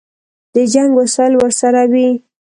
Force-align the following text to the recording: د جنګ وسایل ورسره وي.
د 0.53 0.55
جنګ 0.73 0.91
وسایل 0.99 1.33
ورسره 1.37 1.81
وي. 1.91 2.09